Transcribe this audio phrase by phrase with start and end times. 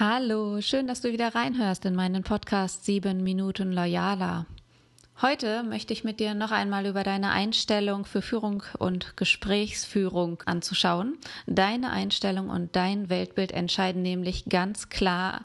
[0.00, 4.46] Hallo, schön, dass du wieder reinhörst in meinen Podcast 7 Minuten Loyaler.
[5.20, 11.18] Heute möchte ich mit dir noch einmal über deine Einstellung für Führung und Gesprächsführung anzuschauen.
[11.48, 15.42] Deine Einstellung und dein Weltbild entscheiden nämlich ganz klar,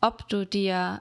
[0.00, 1.00] ob du dir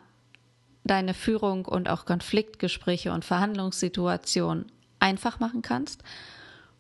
[0.83, 6.03] deine Führung und auch Konfliktgespräche und Verhandlungssituationen einfach machen kannst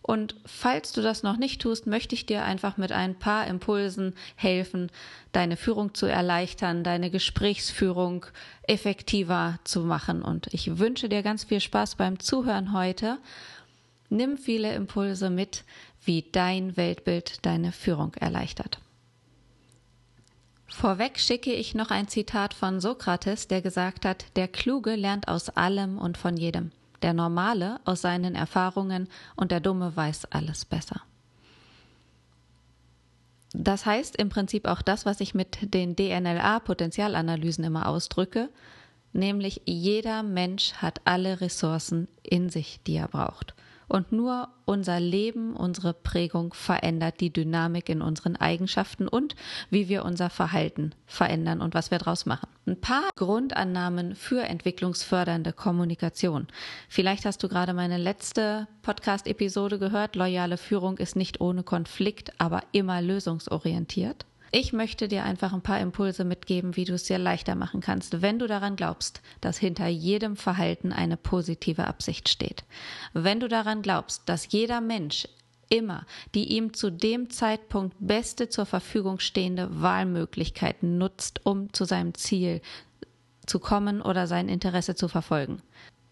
[0.01, 4.15] und falls du das noch nicht tust, möchte ich dir einfach mit ein paar Impulsen
[4.35, 4.91] helfen,
[5.31, 8.25] deine Führung zu erleichtern, deine Gesprächsführung
[8.63, 10.23] effektiver zu machen.
[10.23, 13.19] Und ich wünsche dir ganz viel Spaß beim Zuhören heute.
[14.09, 15.63] Nimm viele Impulse mit,
[16.03, 18.79] wie dein Weltbild deine Führung erleichtert.
[20.67, 25.49] Vorweg schicke ich noch ein Zitat von Sokrates, der gesagt hat, der Kluge lernt aus
[25.49, 26.71] allem und von jedem
[27.01, 31.01] der Normale aus seinen Erfahrungen und der Dumme weiß alles besser.
[33.53, 38.49] Das heißt im Prinzip auch das, was ich mit den DNLA-Potenzialanalysen immer ausdrücke,
[39.13, 43.53] nämlich jeder Mensch hat alle Ressourcen in sich, die er braucht.
[43.91, 49.35] Und nur unser Leben, unsere Prägung verändert die Dynamik in unseren Eigenschaften und
[49.69, 52.47] wie wir unser Verhalten verändern und was wir daraus machen.
[52.65, 56.47] Ein paar Grundannahmen für entwicklungsfördernde Kommunikation.
[56.87, 60.15] Vielleicht hast du gerade meine letzte Podcast-Episode gehört.
[60.15, 64.25] Loyale Führung ist nicht ohne Konflikt, aber immer lösungsorientiert.
[64.53, 68.21] Ich möchte dir einfach ein paar Impulse mitgeben, wie du es dir leichter machen kannst,
[68.21, 72.65] wenn du daran glaubst, dass hinter jedem Verhalten eine positive Absicht steht.
[73.13, 75.25] Wenn du daran glaubst, dass jeder Mensch
[75.71, 82.13] immer die ihm zu dem Zeitpunkt beste zur Verfügung stehende Wahlmöglichkeiten nutzt, um zu seinem
[82.13, 82.61] Ziel
[83.45, 85.61] zu kommen oder sein Interesse zu verfolgen.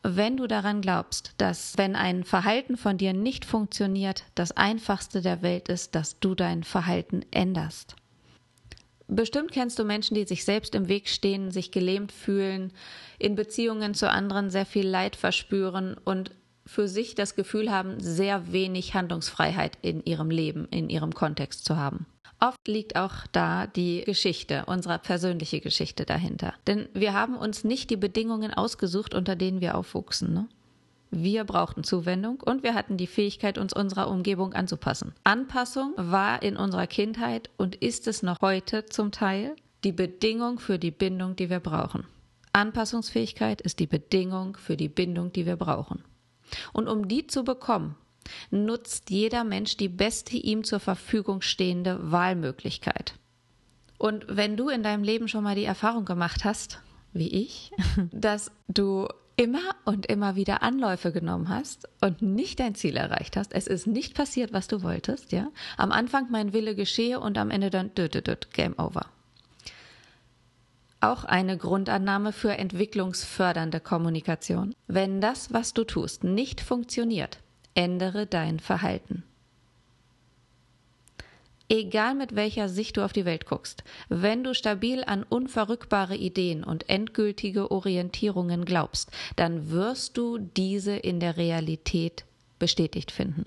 [0.02, 5.42] Wenn du daran glaubst, dass wenn ein Verhalten von dir nicht funktioniert, das einfachste der
[5.42, 7.98] Welt ist, dass du dein Verhalten änderst.
[9.12, 12.72] Bestimmt kennst du Menschen, die sich selbst im Weg stehen, sich gelähmt fühlen,
[13.18, 16.32] in Beziehungen zu anderen sehr viel Leid verspüren und
[16.68, 21.76] für sich das Gefühl haben, sehr wenig Handlungsfreiheit in ihrem Leben, in ihrem Kontext zu
[21.76, 22.06] haben.
[22.40, 26.54] Oft liegt auch da die Geschichte, unsere persönliche Geschichte dahinter.
[26.68, 30.34] Denn wir haben uns nicht die Bedingungen ausgesucht, unter denen wir aufwuchsen.
[30.34, 30.48] Ne?
[31.12, 35.14] Wir brauchten Zuwendung und wir hatten die Fähigkeit, uns unserer Umgebung anzupassen.
[35.24, 40.78] Anpassung war in unserer Kindheit und ist es noch heute zum Teil die Bedingung für
[40.78, 42.06] die Bindung, die wir brauchen.
[42.54, 46.04] Anpassungsfähigkeit ist die Bedingung für die Bindung, die wir brauchen.
[46.74, 47.96] Und um die zu bekommen,
[48.52, 53.16] nutzt jeder Mensch die beste ihm zur Verfügung stehende Wahlmöglichkeit.
[53.98, 56.82] Und wenn du in deinem Leben schon mal die Erfahrung gemacht hast,
[57.14, 57.72] wie ich,
[58.12, 59.08] dass du
[59.40, 63.88] immer und immer wieder Anläufe genommen hast und nicht dein Ziel erreicht hast, es ist
[63.88, 65.48] nicht passiert, was du wolltest, ja.
[65.78, 69.06] Am Anfang mein Wille geschehe und am Ende dann dü, dü, dü, Game Over.
[71.00, 74.76] Auch eine Grundannahme für entwicklungsfördernde Kommunikation.
[74.88, 77.40] Wenn das, was du tust, nicht funktioniert,
[77.76, 79.24] ändere dein Verhalten.
[81.72, 86.64] Egal mit welcher Sicht du auf die Welt guckst, wenn du stabil an unverrückbare Ideen
[86.64, 92.26] und endgültige Orientierungen glaubst, dann wirst du diese in der Realität
[92.58, 93.46] bestätigt finden.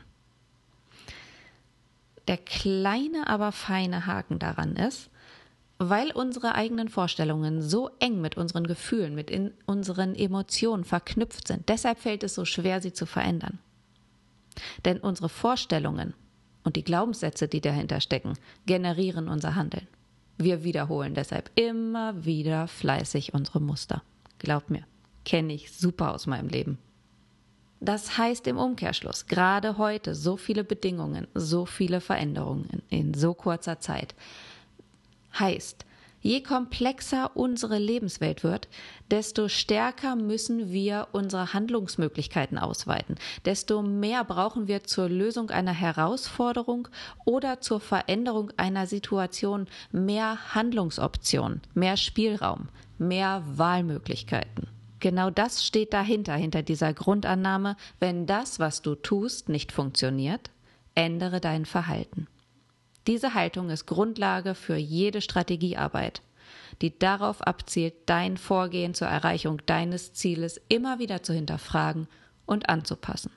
[2.28, 5.10] Der kleine, aber feine Haken daran ist,
[5.78, 9.33] weil unsere eigenen Vorstellungen so eng mit unseren Gefühlen, mit
[9.66, 13.59] unseren Emotionen verknüpft sind, deshalb fällt es so schwer, sie zu verändern.
[14.84, 16.15] Denn unsere Vorstellungen
[16.65, 18.34] und die Glaubenssätze, die dahinter stecken,
[18.67, 19.87] generieren unser Handeln.
[20.39, 24.03] Wir wiederholen deshalb immer wieder fleißig unsere Muster.
[24.39, 24.84] Glaub mir,
[25.25, 26.78] kenne ich super aus meinem Leben.
[27.81, 33.81] Das heißt im Umkehrschluss, gerade heute so viele Bedingungen, so viele Veränderungen in so kurzer
[33.81, 34.15] Zeit,
[35.39, 35.84] heißt,
[36.22, 38.69] Je komplexer unsere Lebenswelt wird,
[39.10, 46.87] desto stärker müssen wir unsere Handlungsmöglichkeiten ausweiten, desto mehr brauchen wir zur Lösung einer Herausforderung
[47.25, 54.69] oder zur Veränderung einer Situation mehr Handlungsoptionen, mehr Spielraum, mehr Wahlmöglichkeiten.
[55.01, 60.51] Genau das steht dahinter, hinter dieser Grundannahme, wenn das, was du tust, nicht funktioniert,
[60.95, 62.28] ändere dein Verhalten.
[63.07, 66.22] Diese Haltung ist Grundlage für jede Strategiearbeit,
[66.81, 72.07] die darauf abzielt, dein Vorgehen zur Erreichung deines Zieles immer wieder zu hinterfragen
[72.47, 73.31] und anzupassen.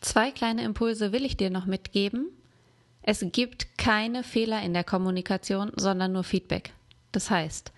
[0.00, 2.28] Zwei kleine Impulse will ich dir noch mitgeben.
[3.02, 6.72] Es gibt keine Fehler in der Kommunikation, sondern nur Feedback.
[7.12, 7.72] Das heißt,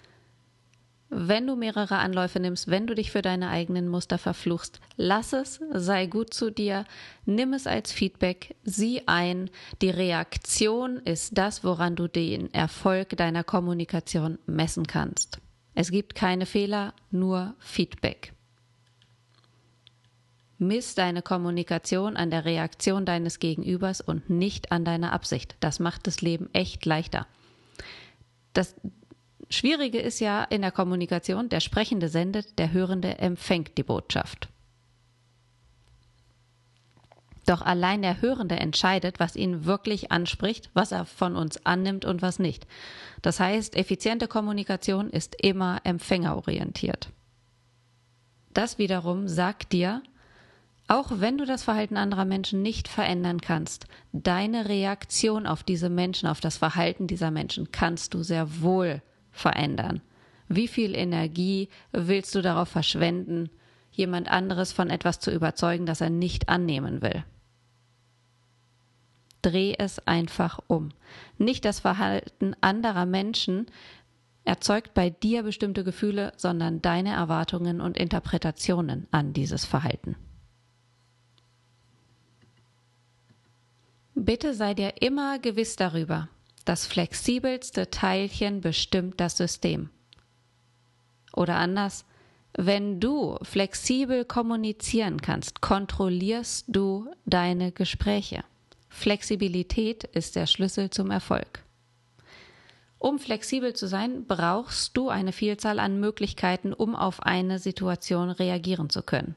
[1.14, 5.60] wenn du mehrere Anläufe nimmst, wenn du dich für deine eigenen Muster verfluchst, lass es,
[5.72, 6.86] sei gut zu dir,
[7.26, 9.50] nimm es als Feedback, sieh ein,
[9.82, 15.38] die Reaktion ist das, woran du den Erfolg deiner Kommunikation messen kannst.
[15.74, 18.32] Es gibt keine Fehler, nur Feedback.
[20.56, 25.56] Miss deine Kommunikation an der Reaktion deines Gegenübers und nicht an deiner Absicht.
[25.60, 27.26] Das macht das Leben echt leichter.
[28.54, 28.76] Das
[29.52, 34.48] Schwierige ist ja in der Kommunikation, der Sprechende sendet, der Hörende empfängt die Botschaft.
[37.44, 42.22] Doch allein der Hörende entscheidet, was ihn wirklich anspricht, was er von uns annimmt und
[42.22, 42.66] was nicht.
[43.20, 47.10] Das heißt, effiziente Kommunikation ist immer empfängerorientiert.
[48.54, 50.02] Das wiederum sagt dir,
[50.88, 56.28] auch wenn du das Verhalten anderer Menschen nicht verändern kannst, deine Reaktion auf diese Menschen,
[56.28, 60.00] auf das Verhalten dieser Menschen kannst du sehr wohl verändern.
[60.48, 63.50] Wie viel Energie willst du darauf verschwenden,
[63.90, 67.24] jemand anderes von etwas zu überzeugen, das er nicht annehmen will?
[69.40, 70.90] Dreh es einfach um.
[71.38, 73.66] Nicht das Verhalten anderer Menschen
[74.44, 80.16] erzeugt bei dir bestimmte Gefühle, sondern deine Erwartungen und Interpretationen an dieses Verhalten.
[84.14, 86.28] Bitte sei dir immer gewiss darüber,
[86.68, 89.90] das flexibelste Teilchen bestimmt das System.
[91.34, 92.04] Oder anders,
[92.56, 98.44] wenn du flexibel kommunizieren kannst, kontrollierst du deine Gespräche.
[98.88, 101.64] Flexibilität ist der Schlüssel zum Erfolg.
[102.98, 108.90] Um flexibel zu sein, brauchst du eine Vielzahl an Möglichkeiten, um auf eine Situation reagieren
[108.90, 109.34] zu können.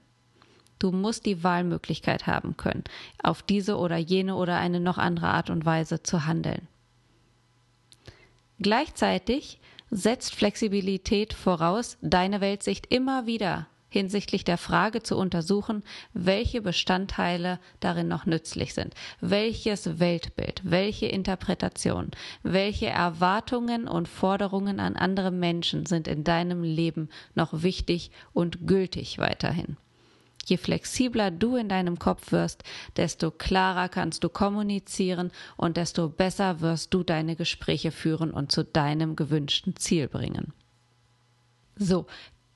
[0.77, 2.83] Du musst die Wahlmöglichkeit haben können,
[3.23, 6.67] auf diese oder jene oder eine noch andere Art und Weise zu handeln.
[8.59, 9.59] Gleichzeitig
[9.91, 15.81] setzt Flexibilität voraus, deine Weltsicht immer wieder hinsichtlich der Frage zu untersuchen,
[16.13, 22.11] welche Bestandteile darin noch nützlich sind, welches Weltbild, welche Interpretation,
[22.43, 29.17] welche Erwartungen und Forderungen an andere Menschen sind in deinem Leben noch wichtig und gültig
[29.17, 29.77] weiterhin.
[30.45, 32.63] Je flexibler du in deinem Kopf wirst,
[32.97, 38.63] desto klarer kannst du kommunizieren und desto besser wirst du deine Gespräche führen und zu
[38.63, 40.53] deinem gewünschten Ziel bringen.
[41.75, 42.05] So,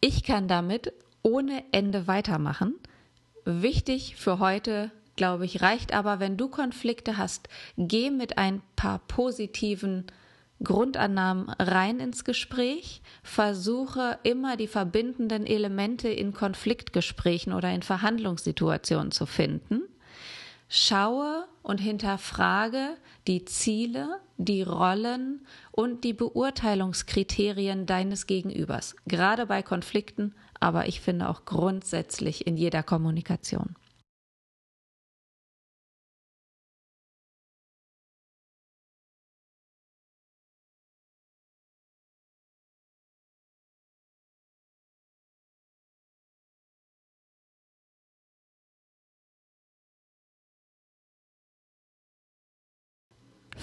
[0.01, 0.93] ich kann damit
[1.23, 2.75] ohne Ende weitermachen.
[3.43, 8.99] Wichtig für heute, glaube ich, reicht aber, wenn du Konflikte hast, geh mit ein paar
[8.99, 10.05] positiven
[10.63, 19.25] Grundannahmen rein ins Gespräch, versuche immer die verbindenden Elemente in Konfliktgesprächen oder in Verhandlungssituationen zu
[19.25, 19.81] finden.
[20.67, 22.95] Schaue und hinterfrage
[23.27, 31.29] die Ziele, die Rollen und die Beurteilungskriterien deines Gegenübers, gerade bei Konflikten, aber ich finde
[31.29, 33.75] auch grundsätzlich in jeder Kommunikation.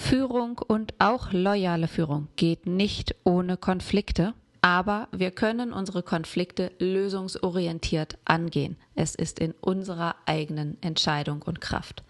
[0.08, 8.16] Führung und auch loyale Führung geht nicht ohne Konflikte, aber wir können unsere Konflikte lösungsorientiert
[8.24, 8.76] angehen.
[8.94, 12.04] Es ist in unserer eigenen Entscheidung und Kraft.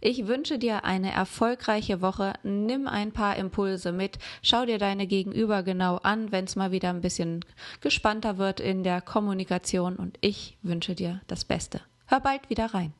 [0.00, 2.32] Ich wünsche dir eine erfolgreiche Woche.
[2.44, 4.18] Nimm ein paar Impulse mit.
[4.40, 7.44] Schau dir deine Gegenüber genau an, wenn es mal wieder ein bisschen
[7.82, 9.96] gespannter wird in der Kommunikation.
[9.96, 11.82] Und ich wünsche dir das Beste.
[12.06, 12.94] Hör bald wieder rein.